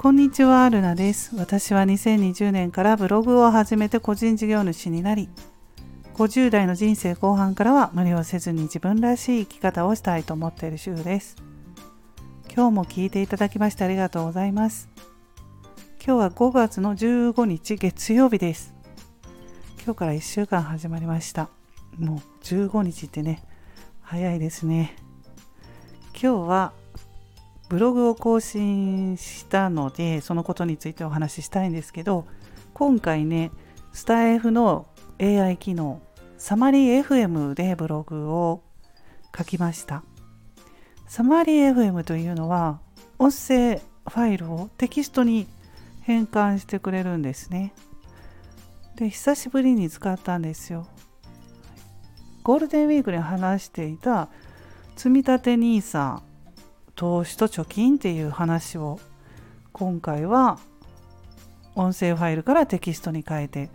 [0.00, 1.34] こんにちは、ルナです。
[1.34, 5.28] 私は2020年からブログを始めて個人事業主になり、
[6.14, 11.34] 50代の人生後半からは無理をせずに自分らしい生き方をしたいと思っている主婦です。
[12.54, 14.88] 今日も聞いていただきましてありがとうございます。
[15.96, 18.72] 今日は5月の15日月曜日です。
[19.84, 21.48] 今日から1週間始まりました。
[21.98, 23.42] もう15日ってね、
[24.02, 24.94] 早いですね。
[26.12, 26.72] 今日は
[27.68, 32.26] ブログを更新したのでそのことについてお話ししたいんですけど
[32.72, 33.50] 今回ね
[33.92, 34.86] スタイフの
[35.20, 36.00] AI 機能
[36.38, 38.62] サマリー FM でブログを
[39.36, 40.04] 書きました。
[41.08, 42.80] サマリー FM というのは
[43.18, 45.48] 音声ファイルをテキストに
[46.02, 47.74] 変換してくれるんですね。
[48.96, 50.86] で久しぶりに使ったんですよ。
[52.44, 54.28] ゴールデンウィークに話していた
[54.96, 56.20] 積立 NISA
[56.98, 58.98] 投資と貯金っていう話を
[59.72, 60.58] 今回は
[61.76, 63.70] 音声ファイルからテキストに変えて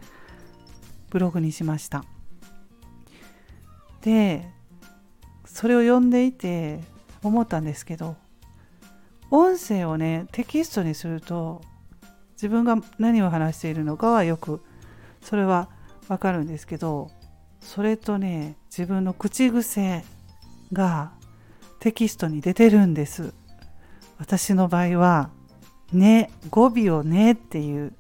[1.10, 2.04] ブログにしました。
[4.02, 4.46] で
[5.46, 6.82] それを読んでいて
[7.24, 8.18] 思ったんですけど
[9.32, 11.62] 音声をねテキストにすると
[12.34, 14.62] 自分が何を話しているのかはよく
[15.22, 15.70] それは
[16.10, 17.10] わかるんですけど
[17.62, 20.04] それとね自分の口癖
[20.74, 21.14] が
[21.84, 23.34] テキストに出てるんです。
[24.18, 25.32] 私の場合は
[25.92, 27.94] 「ね」語尾を「ね」っていう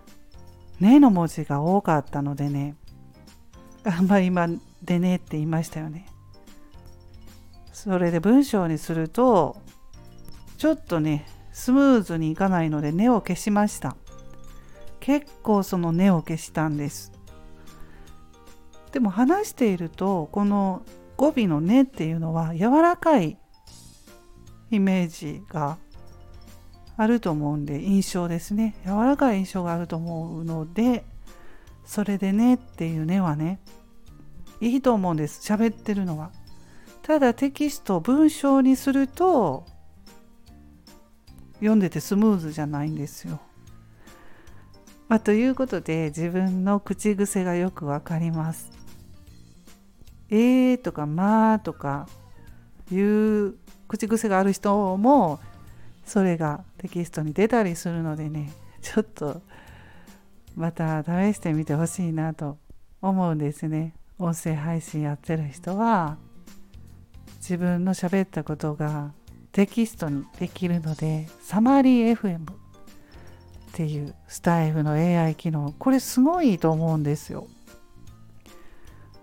[0.78, 2.76] 「ね」の文字が多かったのでね。
[3.84, 4.46] あんまり今
[4.84, 6.06] 「でね」って言いましたよね。
[7.72, 9.56] それで文章にすると
[10.58, 13.96] ちょっとねスムーズにいかないので「ね」を消しました。
[15.00, 17.10] 結構その「ね」を消したんです。
[18.92, 20.82] でも話しているとこの
[21.18, 23.36] 語尾の「ね」っていうのは柔らかい
[24.70, 25.76] イメージが
[26.96, 28.76] あると思うんで印象ですね。
[28.86, 31.04] 柔らかい印象があると思うので
[31.84, 33.58] それでねっていうねはね
[34.60, 35.52] いいと思うんです。
[35.52, 36.30] 喋ってるのは。
[37.02, 39.64] ただテキスト文章にすると
[41.54, 43.40] 読んでてスムーズじゃないんですよ。
[45.08, 48.70] まあ、ということで自分の口癖がよくわかります。
[50.30, 52.08] えーとかまあとか
[52.90, 53.54] いう
[53.88, 55.40] 口癖がある人も
[56.04, 58.50] それがテキストに出たりするのでね
[58.82, 59.42] ちょっと
[60.56, 62.58] また試してみてほしいなと
[63.00, 63.94] 思うんですね。
[64.18, 66.16] 音声配信やってる人は
[67.36, 69.12] 自分の喋ったことが
[69.52, 72.54] テキストにできるのでサマリー FM っ
[73.72, 77.46] ていうスタイフの AI 機能これすごいと思うんですよ。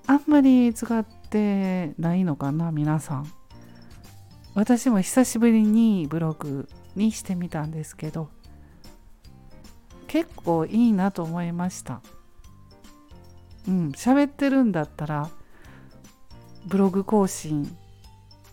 [0.07, 3.31] あんまり使ってないのかな皆さん。
[4.53, 8.29] 私も久しぶりにブログにしてみたんですけど
[10.07, 12.01] 結構いいなと思いました。
[13.67, 15.29] うん喋ってるんだったら
[16.67, 17.75] ブログ更新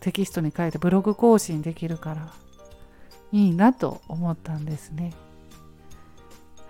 [0.00, 2.32] テキストに書いてブログ更新できるから
[3.30, 5.12] いいなと思ったんですね。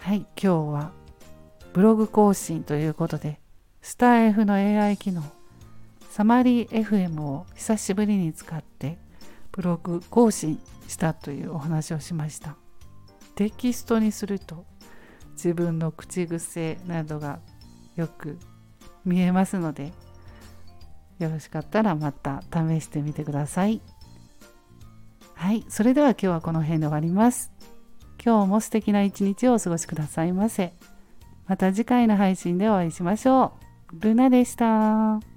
[0.00, 0.92] はい今日は
[1.72, 3.41] ブログ更新ということで
[3.82, 5.22] スタイフの AI 機能
[6.08, 8.96] サマリー FM を久しぶりに使って
[9.50, 12.56] ブログ更新したというお話をしました。
[13.34, 14.64] テキストにすると
[15.32, 17.40] 自分の口癖などが
[17.96, 18.38] よく
[19.04, 19.92] 見えますので
[21.18, 23.80] よろしかったらまた試してみてください。
[25.34, 27.50] はいそれでは今日はこの辺で終わります。
[28.24, 30.72] 今日も素敵な一日をお過ごしくださいませ。
[31.48, 33.71] また次回の配信でお会いしましょう。
[33.92, 35.31] ルナでした。